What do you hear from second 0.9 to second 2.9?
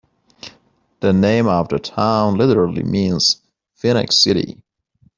The name of the town literally